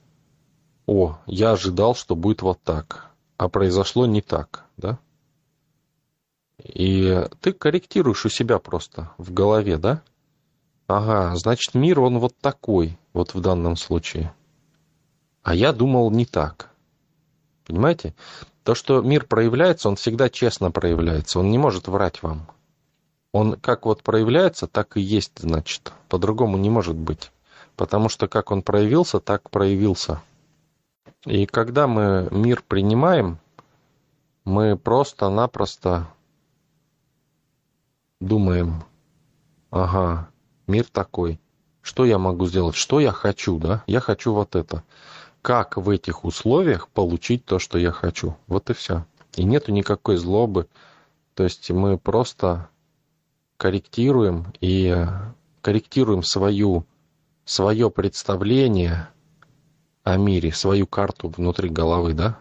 о, 0.90 1.20
я 1.26 1.52
ожидал, 1.52 1.94
что 1.94 2.16
будет 2.16 2.42
вот 2.42 2.60
так, 2.64 3.10
а 3.36 3.48
произошло 3.48 4.06
не 4.06 4.22
так, 4.22 4.64
да? 4.76 4.98
И 6.64 7.28
ты 7.40 7.52
корректируешь 7.52 8.26
у 8.26 8.28
себя 8.28 8.58
просто 8.58 9.12
в 9.16 9.32
голове, 9.32 9.78
да? 9.78 10.02
Ага, 10.88 11.36
значит, 11.36 11.74
мир, 11.74 12.00
он 12.00 12.18
вот 12.18 12.36
такой, 12.40 12.98
вот 13.12 13.34
в 13.34 13.40
данном 13.40 13.76
случае. 13.76 14.34
А 15.44 15.54
я 15.54 15.72
думал 15.72 16.10
не 16.10 16.26
так. 16.26 16.70
Понимаете? 17.68 18.12
То, 18.64 18.74
что 18.74 19.00
мир 19.00 19.26
проявляется, 19.26 19.88
он 19.88 19.94
всегда 19.94 20.28
честно 20.28 20.72
проявляется. 20.72 21.38
Он 21.38 21.52
не 21.52 21.58
может 21.58 21.86
врать 21.86 22.20
вам. 22.24 22.48
Он 23.30 23.54
как 23.60 23.86
вот 23.86 24.02
проявляется, 24.02 24.66
так 24.66 24.96
и 24.96 25.00
есть, 25.00 25.38
значит. 25.38 25.92
По-другому 26.08 26.58
не 26.58 26.68
может 26.68 26.96
быть. 26.96 27.30
Потому 27.76 28.08
что 28.08 28.26
как 28.26 28.50
он 28.50 28.62
проявился, 28.62 29.20
так 29.20 29.50
проявился. 29.50 30.20
И 31.26 31.44
когда 31.44 31.86
мы 31.86 32.28
мир 32.30 32.64
принимаем, 32.66 33.38
мы 34.44 34.76
просто-напросто 34.76 36.08
думаем, 38.20 38.84
ага, 39.70 40.30
мир 40.66 40.86
такой, 40.86 41.38
что 41.82 42.06
я 42.06 42.18
могу 42.18 42.46
сделать, 42.46 42.74
что 42.74 43.00
я 43.00 43.12
хочу, 43.12 43.58
да? 43.58 43.84
Я 43.86 44.00
хочу 44.00 44.32
вот 44.32 44.56
это. 44.56 44.82
Как 45.42 45.76
в 45.76 45.90
этих 45.90 46.24
условиях 46.24 46.88
получить 46.88 47.44
то, 47.44 47.58
что 47.58 47.78
я 47.78 47.92
хочу? 47.92 48.36
Вот 48.46 48.70
и 48.70 48.72
все. 48.72 49.04
И 49.36 49.44
нету 49.44 49.72
никакой 49.72 50.16
злобы. 50.16 50.68
То 51.34 51.44
есть 51.44 51.70
мы 51.70 51.98
просто 51.98 52.68
корректируем 53.58 54.52
и 54.60 55.06
корректируем 55.60 56.22
свою, 56.22 56.86
свое 57.44 57.90
представление 57.90 59.08
о 60.12 60.16
мире, 60.16 60.52
свою 60.52 60.86
карту 60.86 61.28
внутри 61.28 61.68
головы, 61.68 62.14
да? 62.14 62.40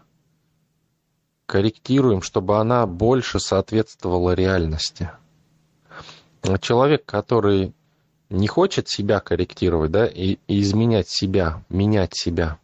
Корректируем, 1.45 2.21
чтобы 2.21 2.59
она 2.59 2.85
больше 2.85 3.39
соответствовала 3.39 4.33
реальности. 4.33 5.11
Человек, 6.61 7.05
который 7.05 7.73
не 8.29 8.47
хочет 8.47 8.87
себя 8.87 9.19
корректировать, 9.19 9.91
да, 9.91 10.05
и, 10.05 10.37
и 10.47 10.61
изменять 10.61 11.09
себя, 11.09 11.63
менять 11.69 12.15
себя, 12.15 12.59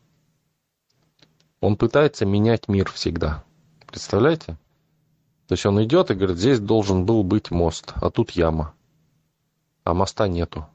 он 1.60 1.76
пытается 1.76 2.26
менять 2.26 2.68
мир 2.68 2.92
всегда. 2.92 3.44
Представляете? 3.88 4.58
То 5.48 5.54
есть 5.54 5.66
он 5.66 5.84
идет 5.84 6.12
и 6.12 6.16
говорит, 6.16 6.38
здесь 6.38 6.60
должен 6.60 7.06
был 7.06 7.24
быть 7.24 7.50
мост, 7.50 7.94
а 7.96 8.10
тут 8.12 8.32
яма. 8.32 8.74
А 9.84 9.94
моста 9.94 10.28
нету 10.28 10.68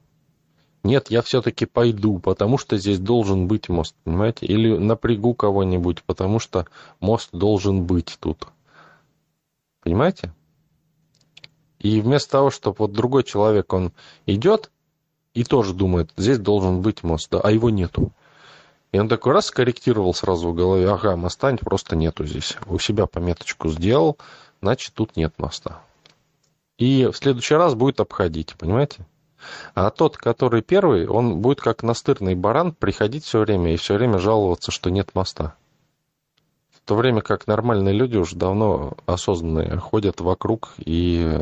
нет, 0.83 1.11
я 1.11 1.21
все-таки 1.21 1.65
пойду, 1.65 2.19
потому 2.19 2.57
что 2.57 2.77
здесь 2.77 2.99
должен 2.99 3.47
быть 3.47 3.69
мост, 3.69 3.95
понимаете? 4.03 4.47
Или 4.47 4.77
напрягу 4.77 5.35
кого-нибудь, 5.35 6.03
потому 6.03 6.39
что 6.39 6.65
мост 6.99 7.29
должен 7.31 7.83
быть 7.83 8.17
тут. 8.19 8.47
Понимаете? 9.83 10.33
И 11.79 12.01
вместо 12.01 12.31
того, 12.31 12.49
чтобы 12.49 12.77
вот 12.79 12.93
другой 12.93 13.23
человек, 13.23 13.71
он 13.73 13.91
идет 14.25 14.71
и 15.33 15.43
тоже 15.43 15.73
думает, 15.73 16.11
здесь 16.17 16.39
должен 16.39 16.81
быть 16.81 17.03
мост, 17.03 17.29
да, 17.31 17.39
а 17.41 17.51
его 17.51 17.69
нету. 17.69 18.11
И 18.91 18.99
он 18.99 19.07
такой 19.07 19.33
раз 19.33 19.47
скорректировал 19.47 20.13
сразу 20.13 20.49
в 20.49 20.55
голове, 20.55 20.89
ага, 20.89 21.15
моста 21.15 21.55
просто 21.57 21.95
нету 21.95 22.25
здесь. 22.25 22.57
У 22.65 22.77
себя 22.77 23.05
пометочку 23.05 23.69
сделал, 23.69 24.17
значит, 24.61 24.93
тут 24.93 25.15
нет 25.15 25.33
моста. 25.37 25.81
И 26.77 27.05
в 27.05 27.15
следующий 27.15 27.55
раз 27.55 27.75
будет 27.75 27.99
обходить, 27.99 28.55
понимаете? 28.57 29.05
А 29.73 29.89
тот, 29.89 30.17
который 30.17 30.61
первый, 30.61 31.07
он 31.07 31.37
будет 31.39 31.61
как 31.61 31.83
настырный 31.83 32.35
баран 32.35 32.73
приходить 32.73 33.25
все 33.25 33.39
время 33.39 33.73
и 33.73 33.77
все 33.77 33.95
время 33.95 34.19
жаловаться, 34.19 34.71
что 34.71 34.89
нет 34.89 35.13
моста. 35.13 35.55
В 36.73 36.87
то 36.87 36.95
время 36.95 37.21
как 37.21 37.47
нормальные 37.47 37.93
люди 37.93 38.17
уже 38.17 38.35
давно 38.35 38.93
осознанные 39.05 39.77
ходят 39.77 40.19
вокруг 40.19 40.73
и 40.77 41.39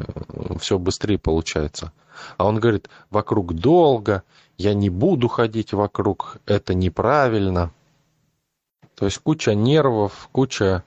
все 0.60 0.78
быстрее 0.78 1.18
получается. 1.18 1.94
А 2.38 2.46
он 2.46 2.60
говорит, 2.60 2.90
вокруг 3.10 3.54
долго, 3.54 4.24
я 4.58 4.74
не 4.74 4.90
буду 4.90 5.30
ходить 5.30 5.72
вокруг, 5.72 6.38
это 6.46 6.74
неправильно. 6.74 7.72
То 8.96 9.06
есть 9.06 9.20
куча 9.20 9.56
нервов, 9.56 10.28
куча 10.34 10.84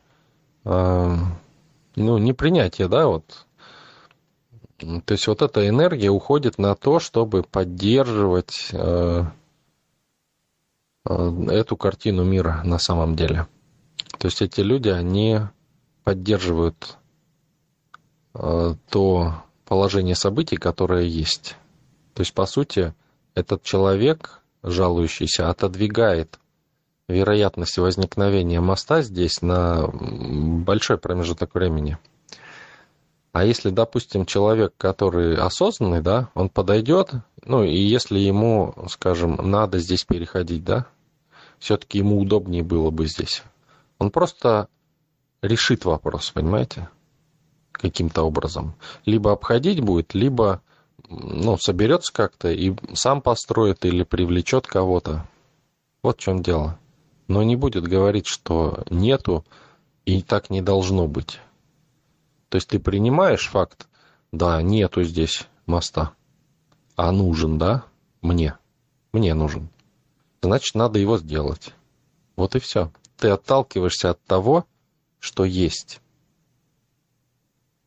э, 0.65 1.17
ну, 1.97 2.19
непринятия, 2.19 2.89
да, 2.89 3.07
вот. 3.07 3.47
То 5.05 5.13
есть 5.13 5.27
вот 5.27 5.43
эта 5.43 5.69
энергия 5.69 6.11
уходит 6.11 6.59
на 6.59 6.75
то, 6.75 6.99
чтобы 6.99 7.43
поддерживать 7.43 8.69
э, 8.73 9.25
э, 11.09 11.47
эту 11.51 11.77
картину 11.77 12.25
мира 12.25 12.63
на 12.65 12.79
самом 12.79 13.15
деле. 13.15 13.47
То 14.19 14.27
есть 14.27 14.43
эти 14.43 14.61
люди, 14.61 14.89
они 14.89 15.41
поддерживают 16.05 16.97
э, 18.35 18.75
то 18.91 19.35
положение 19.67 20.15
событий, 20.15 20.57
которое 20.57 21.05
есть. 21.05 21.57
То 22.15 22.21
есть, 22.21 22.35
по 22.35 22.47
сути, 22.47 22.95
этот 23.35 23.63
человек, 23.63 24.41
жалующийся, 24.63 25.49
отодвигает 25.49 26.39
вероятность 27.09 27.79
возникновения 27.79 28.61
моста 28.61 29.03
здесь 29.03 29.43
на 29.43 29.87
большой 29.89 30.99
промежуток 30.99 31.55
времени. 31.55 31.99
А 33.33 33.45
если, 33.45 33.71
допустим, 33.71 34.27
человек, 34.27 34.75
который 34.77 35.37
осознанный, 35.37 36.03
да, 36.03 36.29
он 36.35 36.51
подойдет, 36.51 37.13
ну 37.45 37.65
и 37.65 37.75
если 37.75 38.19
ему, 38.19 38.75
скажем, 38.89 39.37
надо 39.37 39.79
здесь 39.79 40.05
переходить, 40.05 40.65
да, 40.65 40.87
все-таки 41.59 41.99
ему 41.99 42.21
удобнее 42.21 42.63
было 42.63 42.91
бы 42.91 43.07
здесь. 43.07 43.43
Он 43.99 44.11
просто 44.11 44.69
решит 45.41 45.87
вопрос, 45.87 46.31
понимаете, 46.31 46.89
каким-то 47.73 48.23
образом. 48.23 48.75
Либо 49.07 49.33
обходить 49.33 49.81
будет, 49.81 50.13
либо 50.13 50.61
ну, 51.09 51.57
соберется 51.57 52.13
как-то 52.13 52.51
и 52.51 52.75
сам 52.93 53.23
построит 53.23 53.85
или 53.87 54.03
привлечет 54.03 54.67
кого-то. 54.67 55.27
Вот 56.03 56.19
в 56.19 56.21
чем 56.21 56.43
дело. 56.43 56.79
Но 57.29 57.43
не 57.43 57.57
будет 57.57 57.85
говорить, 57.85 58.27
что 58.27 58.83
нету 58.91 59.45
и 60.05 60.21
так 60.21 60.51
не 60.51 60.61
должно 60.61 61.07
быть. 61.07 61.41
То 62.53 62.57
есть 62.57 62.69
ты 62.69 62.79
принимаешь 62.79 63.49
факт, 63.49 63.89
да, 64.31 64.61
нету 64.61 65.05
здесь 65.05 65.49
моста, 65.65 66.13
а 66.97 67.11
нужен, 67.11 67.57
да, 67.57 67.87
мне, 68.21 68.59
мне 69.11 69.33
нужен. 69.33 69.71
Значит, 70.43 70.75
надо 70.75 70.99
его 70.99 71.17
сделать. 71.17 71.73
Вот 72.37 72.55
и 72.55 72.59
все. 72.59 72.93
Ты 73.17 73.31
отталкиваешься 73.31 74.11
от 74.11 74.23
того, 74.25 74.67
что 75.19 75.47
есть, 75.47 76.03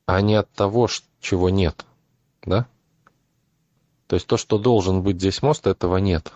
а 0.07 0.19
не 0.21 0.33
от 0.33 0.51
того, 0.51 0.89
чего 1.21 1.51
нет, 1.51 1.85
да? 2.41 2.65
То 4.07 4.15
есть 4.15 4.25
то, 4.25 4.35
что 4.35 4.57
должен 4.57 5.03
быть 5.03 5.17
здесь 5.17 5.43
мост, 5.43 5.67
этого 5.67 5.97
нет. 5.97 6.33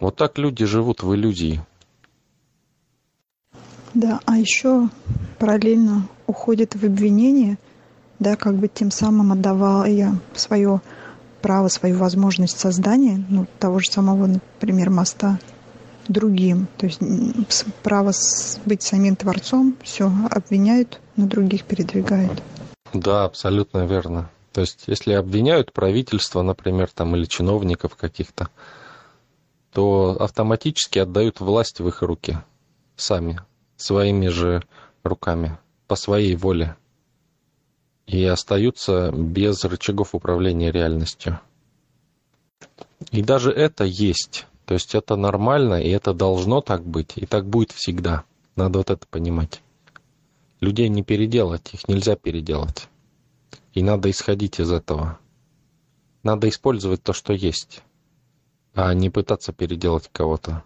Вот 0.00 0.16
так 0.16 0.38
люди 0.38 0.64
живут 0.64 1.04
в 1.04 1.14
иллюзии. 1.14 1.64
Да, 3.94 4.20
а 4.24 4.38
еще 4.38 4.88
параллельно 5.38 6.08
уходит 6.26 6.74
в 6.74 6.84
обвинение, 6.84 7.58
да, 8.18 8.36
как 8.36 8.54
бы 8.54 8.68
тем 8.68 8.90
самым 8.90 9.32
отдавая 9.32 10.16
свое 10.34 10.80
право, 11.42 11.68
свою 11.68 11.98
возможность 11.98 12.58
создания, 12.58 13.22
ну, 13.28 13.46
того 13.58 13.80
же 13.80 13.90
самого, 13.90 14.26
например, 14.26 14.90
моста 14.90 15.38
другим. 16.08 16.68
То 16.78 16.86
есть 16.86 17.00
право 17.82 18.12
быть 18.64 18.82
самим 18.82 19.16
творцом, 19.16 19.76
все 19.82 20.10
обвиняют, 20.30 21.00
на 21.16 21.26
других 21.26 21.64
передвигают. 21.64 22.42
Да, 22.94 23.24
абсолютно 23.24 23.86
верно. 23.86 24.30
То 24.52 24.60
есть, 24.60 24.84
если 24.86 25.12
обвиняют 25.12 25.72
правительство, 25.72 26.42
например, 26.42 26.90
там, 26.94 27.16
или 27.16 27.24
чиновников 27.24 27.96
каких-то, 27.96 28.48
то 29.72 30.16
автоматически 30.20 30.98
отдают 30.98 31.40
власть 31.40 31.80
в 31.80 31.88
их 31.88 32.02
руки 32.02 32.38
сами, 32.96 33.40
своими 33.82 34.28
же 34.28 34.62
руками, 35.02 35.58
по 35.86 35.96
своей 35.96 36.36
воле. 36.36 36.76
И 38.06 38.24
остаются 38.24 39.10
без 39.12 39.64
рычагов 39.64 40.14
управления 40.14 40.70
реальностью. 40.70 41.40
И 43.10 43.22
даже 43.22 43.50
это 43.50 43.84
есть. 43.84 44.46
То 44.64 44.74
есть 44.74 44.94
это 44.94 45.16
нормально, 45.16 45.82
и 45.82 45.90
это 45.90 46.14
должно 46.14 46.60
так 46.60 46.84
быть, 46.84 47.12
и 47.16 47.26
так 47.26 47.46
будет 47.46 47.72
всегда. 47.72 48.24
Надо 48.56 48.78
вот 48.78 48.90
это 48.90 49.06
понимать. 49.06 49.60
Людей 50.60 50.88
не 50.88 51.02
переделать, 51.02 51.74
их 51.74 51.88
нельзя 51.88 52.16
переделать. 52.16 52.88
И 53.74 53.82
надо 53.82 54.10
исходить 54.10 54.60
из 54.60 54.70
этого. 54.70 55.18
Надо 56.22 56.48
использовать 56.48 57.02
то, 57.02 57.12
что 57.12 57.32
есть, 57.32 57.82
а 58.74 58.94
не 58.94 59.10
пытаться 59.10 59.52
переделать 59.52 60.08
кого-то. 60.12 60.62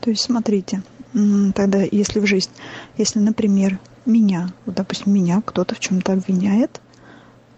То 0.00 0.10
есть, 0.10 0.22
смотрите, 0.22 0.82
тогда, 1.12 1.82
если 1.90 2.20
в 2.20 2.26
жизнь, 2.26 2.50
если, 2.96 3.18
например, 3.18 3.78
меня, 4.06 4.50
вот, 4.66 4.74
допустим, 4.74 5.12
меня 5.12 5.42
кто-то 5.44 5.74
в 5.74 5.80
чем-то 5.80 6.12
обвиняет, 6.14 6.80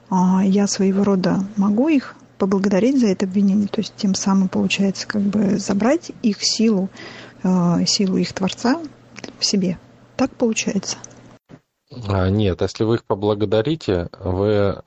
а 0.08 0.42
я 0.44 0.66
своего 0.66 1.04
рода 1.04 1.44
могу 1.56 1.88
их 1.88 2.16
поблагодарить 2.38 2.98
за 2.98 3.08
это 3.08 3.26
обвинение, 3.26 3.68
то 3.68 3.80
есть 3.80 3.94
тем 3.96 4.14
самым, 4.14 4.48
получается, 4.48 5.06
как 5.06 5.22
бы 5.22 5.58
забрать 5.58 6.10
их 6.22 6.38
силу, 6.40 6.88
э, 7.42 7.84
силу 7.86 8.16
их 8.16 8.32
Творца 8.32 8.80
в 9.38 9.44
себе. 9.44 9.78
Так 10.16 10.30
получается? 10.32 10.96
А, 12.08 12.28
нет, 12.30 12.62
если 12.62 12.84
вы 12.84 12.96
их 12.96 13.04
поблагодарите, 13.04 14.08
вы 14.18 14.82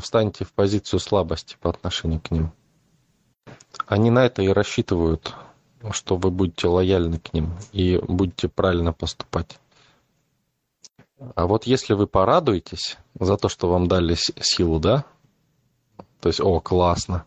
встанете 0.00 0.44
в 0.44 0.52
позицию 0.52 1.00
слабости 1.00 1.56
по 1.60 1.70
отношению 1.70 2.20
к 2.20 2.30
ним. 2.30 2.52
Они 3.86 4.10
на 4.10 4.26
это 4.26 4.42
и 4.42 4.48
рассчитывают, 4.48 5.34
что 5.92 6.16
вы 6.16 6.30
будете 6.30 6.68
лояльны 6.68 7.18
к 7.18 7.32
ним 7.32 7.52
и 7.72 7.98
будете 8.06 8.48
правильно 8.48 8.92
поступать. 8.92 9.58
А 11.34 11.46
вот 11.46 11.64
если 11.66 11.94
вы 11.94 12.06
порадуетесь 12.06 12.96
за 13.18 13.36
то, 13.36 13.48
что 13.48 13.68
вам 13.68 13.88
дали 13.88 14.16
силу, 14.16 14.78
да, 14.80 15.04
то 16.20 16.28
есть, 16.28 16.40
о, 16.40 16.60
классно, 16.60 17.24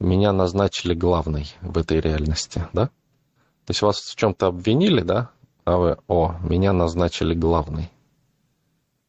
меня 0.00 0.32
назначили 0.32 0.94
главной 0.94 1.54
в 1.60 1.76
этой 1.78 2.00
реальности, 2.00 2.66
да? 2.72 2.86
То 2.86 3.70
есть 3.70 3.82
вас 3.82 3.96
в 3.98 4.16
чем-то 4.16 4.46
обвинили, 4.46 5.00
да? 5.00 5.30
А 5.64 5.76
вы, 5.76 5.98
о, 6.08 6.36
меня 6.40 6.72
назначили 6.72 7.34
главной. 7.34 7.90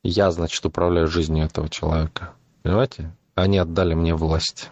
Я, 0.03 0.31
значит, 0.31 0.65
управляю 0.65 1.07
жизнью 1.07 1.45
этого 1.45 1.67
человека. 1.67 2.33
Понимаете? 2.61 3.11
Они 3.33 3.57
отдали 3.57 3.93
мне 3.95 4.15
власть. 4.15 4.71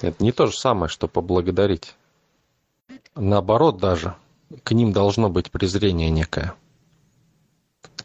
Это 0.00 0.22
не 0.22 0.32
то 0.32 0.46
же 0.46 0.56
самое, 0.56 0.88
что 0.88 1.08
поблагодарить. 1.08 1.94
Наоборот 3.14 3.78
даже, 3.78 4.14
к 4.64 4.72
ним 4.72 4.92
должно 4.92 5.28
быть 5.28 5.50
презрение 5.50 6.10
некое. 6.10 6.54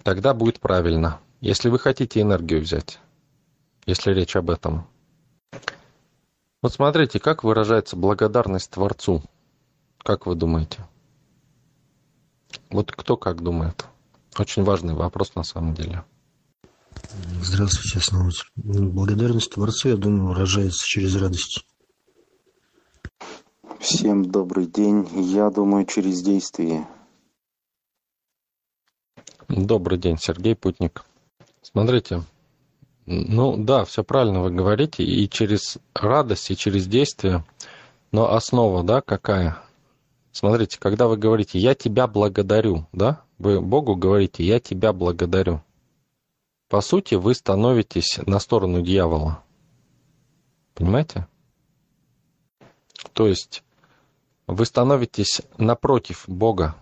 Тогда 0.03 0.33
будет 0.33 0.59
правильно. 0.59 1.19
Если 1.41 1.69
вы 1.69 1.79
хотите 1.79 2.21
энергию 2.21 2.61
взять, 2.61 2.99
если 3.85 4.11
речь 4.11 4.35
об 4.35 4.49
этом. 4.49 4.87
Вот 6.61 6.73
смотрите, 6.73 7.19
как 7.19 7.43
выражается 7.43 7.95
благодарность 7.95 8.71
Творцу. 8.71 9.23
Как 9.99 10.25
вы 10.25 10.35
думаете? 10.35 10.79
Вот 12.69 12.91
кто 12.91 13.17
как 13.17 13.41
думает? 13.41 13.85
Очень 14.37 14.63
важный 14.63 14.93
вопрос 14.93 15.35
на 15.35 15.43
самом 15.43 15.73
деле. 15.73 16.03
Здравствуйте, 17.41 17.99
основатель. 17.99 18.45
Благодарность 18.55 19.51
Творцу, 19.51 19.89
я 19.89 19.97
думаю, 19.97 20.29
выражается 20.29 20.85
через 20.85 21.15
радость. 21.15 21.65
Всем 23.87 24.25
добрый 24.25 24.65
день. 24.65 25.07
Я 25.13 25.49
думаю, 25.49 25.85
через 25.85 26.21
действие. 26.21 26.85
Добрый 29.47 29.97
день, 29.97 30.17
Сергей 30.19 30.55
Путник. 30.57 31.05
Смотрите, 31.61 32.23
ну 33.05 33.55
да, 33.55 33.85
все 33.85 34.03
правильно 34.03 34.41
вы 34.41 34.51
говорите, 34.51 35.05
и 35.05 35.29
через 35.29 35.77
радость, 35.93 36.51
и 36.51 36.57
через 36.57 36.85
действие. 36.85 37.45
Но 38.11 38.33
основа, 38.33 38.83
да, 38.83 38.99
какая? 38.99 39.57
Смотрите, 40.33 40.79
когда 40.81 41.07
вы 41.07 41.15
говорите 41.15 41.57
«я 41.57 41.73
тебя 41.73 42.07
благодарю», 42.07 42.87
да, 42.91 43.21
вы 43.37 43.61
Богу 43.61 43.95
говорите 43.95 44.43
«я 44.43 44.59
тебя 44.59 44.91
благодарю». 44.91 45.61
По 46.67 46.81
сути, 46.81 47.15
вы 47.15 47.33
становитесь 47.33 48.19
на 48.25 48.39
сторону 48.39 48.81
дьявола. 48.81 49.45
Понимаете? 50.73 51.25
То 53.13 53.27
есть 53.27 53.63
вы 54.47 54.65
становитесь 54.65 55.41
напротив 55.57 56.23
Бога 56.27 56.75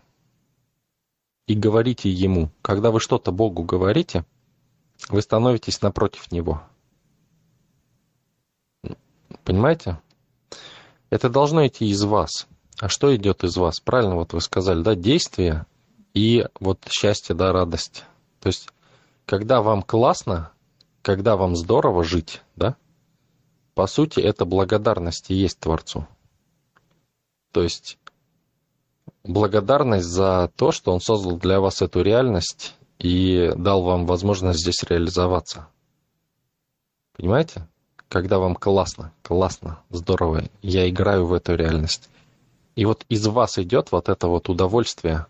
и 1.48 1.56
говорите 1.56 2.10
Ему. 2.10 2.52
Когда 2.62 2.92
вы 2.92 3.00
что-то 3.00 3.32
Богу 3.32 3.64
говорите, 3.64 4.24
вы 5.10 5.22
становитесь 5.22 5.82
напротив 5.82 6.32
Него. 6.32 6.62
Понимаете? 9.44 10.00
Это 11.10 11.30
должно 11.30 11.66
идти 11.68 11.88
из 11.88 12.04
вас. 12.04 12.48
А 12.80 12.90
что 12.90 13.16
идет 13.16 13.44
из 13.44 13.58
вас? 13.58 13.80
Правильно 13.80 14.16
вот 14.16 14.34
вы 14.34 14.42
сказали, 14.42 14.82
да, 14.82 14.96
действие 14.96 15.66
и 16.14 16.46
вот 16.60 16.80
счастье, 16.90 17.36
да, 17.36 17.52
радость. 17.52 18.04
То 18.40 18.48
есть, 18.48 18.70
когда 19.26 19.62
вам 19.62 19.82
классно, 19.82 20.52
когда 21.02 21.36
вам 21.36 21.56
здорово 21.56 22.04
жить, 22.04 22.42
да, 22.56 22.76
по 23.76 23.88
сути, 23.88 24.20
это 24.20 24.46
благодарность 24.46 25.30
и 25.30 25.36
есть 25.36 25.60
Творцу. 25.60 26.08
То 27.56 27.64
есть, 27.64 27.98
благодарность 29.24 30.08
за 30.08 30.52
то, 30.58 30.74
что 30.74 30.92
Он 30.92 31.00
создал 31.00 31.38
для 31.38 31.62
вас 31.62 31.82
эту 31.82 32.02
реальность 32.02 32.76
и 33.00 33.54
дал 33.56 33.82
вам 33.82 34.06
возможность 34.06 34.60
здесь 34.60 34.84
реализоваться. 34.84 35.70
Понимаете? 37.16 37.66
Когда 38.10 38.40
вам 38.40 38.56
классно, 38.56 39.14
классно, 39.22 39.80
здорово, 39.90 40.44
я 40.62 40.90
играю 40.90 41.28
в 41.28 41.34
эту 41.34 41.56
реальность. 41.56 42.10
И 42.76 42.84
вот 42.84 43.06
из 43.08 43.26
вас 43.26 43.58
идет 43.58 43.94
вот 43.94 44.10
это 44.10 44.28
вот 44.28 44.50
удовольствие 44.50 45.26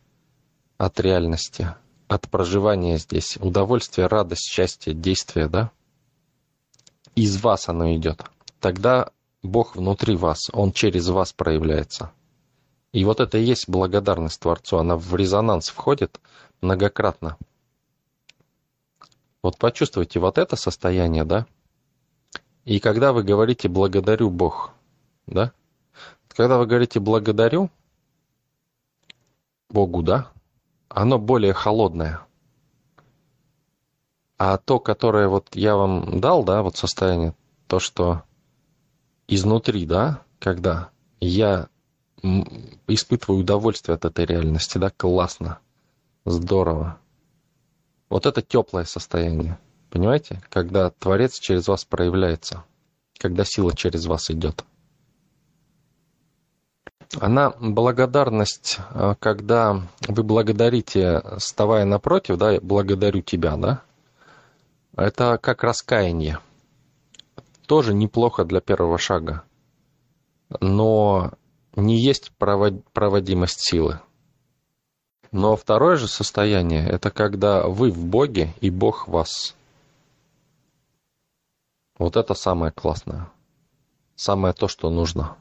от 0.80 1.00
реальности, 1.00 1.76
от 2.08 2.28
проживания 2.28 2.98
здесь, 2.98 3.38
удовольствие, 3.38 4.08
радость, 4.08 4.52
счастье, 4.52 4.96
действие, 4.96 5.48
да? 5.48 5.70
Из 7.14 7.40
вас 7.44 7.70
оно 7.70 7.94
идет. 7.94 8.24
Тогда 8.60 9.12
Бог 9.46 9.76
внутри 9.76 10.16
вас, 10.16 10.50
Он 10.54 10.72
через 10.72 11.08
вас 11.10 11.34
проявляется. 11.34 12.12
И 12.92 13.04
вот 13.04 13.20
это 13.20 13.38
и 13.38 13.44
есть 13.44 13.68
благодарность 13.70 14.40
Творцу, 14.40 14.78
она 14.78 14.96
в 14.98 15.16
резонанс 15.16 15.70
входит 15.70 16.20
многократно. 16.62 17.38
Вот 19.42 19.58
почувствуйте 19.58 20.20
вот 20.20 20.38
это 20.38 20.56
состояние, 20.56 21.24
да? 21.24 21.46
И 22.64 22.80
когда 22.80 23.14
вы 23.14 23.24
говорите 23.24 23.70
«благодарю 23.70 24.30
Бог», 24.30 24.72
да? 25.28 25.52
Когда 26.30 26.58
вы 26.58 26.66
говорите 26.66 27.00
«благодарю 27.00 27.70
Богу», 29.70 30.02
да? 30.02 30.32
Оно 30.90 31.20
более 31.20 31.54
холодное. 31.54 32.22
А 34.38 34.58
то, 34.58 34.80
которое 34.80 35.28
вот 35.28 35.56
я 35.56 35.76
вам 35.76 36.20
дал, 36.20 36.44
да, 36.44 36.64
вот 36.64 36.76
состояние, 36.78 37.36
то, 37.68 37.80
что 37.80 38.24
изнутри, 39.28 39.86
да, 39.86 40.22
когда 40.40 40.90
я 41.20 41.68
испытываю 42.88 43.42
удовольствие 43.42 43.96
от 43.96 44.06
этой 44.06 44.26
реальности, 44.26 44.78
да, 44.78 44.90
классно, 44.90 45.60
здорово. 46.26 47.00
Вот 48.10 48.26
это 48.26 48.42
теплое 48.42 48.86
состояние, 48.86 49.58
понимаете? 49.90 50.42
Когда 50.50 50.90
Творец 50.92 51.40
через 51.40 51.68
вас 51.68 51.86
проявляется, 51.86 52.64
когда 53.18 53.44
сила 53.46 53.76
через 53.76 54.06
вас 54.06 54.30
идет. 54.30 54.64
Она 57.20 57.52
благодарность, 57.60 58.80
а, 58.90 59.16
когда 59.16 59.82
вы 60.08 60.24
благодарите, 60.24 61.22
вставая 61.38 61.86
напротив, 61.86 62.38
да, 62.38 62.60
благодарю 62.62 63.22
тебя, 63.22 63.56
да, 63.58 63.82
это 64.96 65.38
как 65.42 65.64
раскаяние. 65.64 66.40
Тоже 67.66 67.94
неплохо 67.94 68.44
для 68.44 68.62
первого 68.62 68.98
шага. 68.98 69.44
Но 70.62 71.32
не 71.76 71.98
есть 71.98 72.32
проводимость 72.32 73.62
силы. 73.62 74.00
Но 75.32 75.56
второе 75.56 75.98
же 75.98 76.08
состояние– 76.08 76.88
это 76.90 77.12
когда 77.12 77.68
вы 77.68 77.92
в 77.92 78.06
Боге 78.06 78.54
и 78.62 78.70
Бог 78.70 79.08
вас. 79.08 79.56
Вот 81.98 82.16
это 82.16 82.34
самое 82.34 82.72
классное. 82.72 83.30
Самое 84.16 84.54
то, 84.54 84.68
что 84.68 84.90
нужно. 84.90 85.36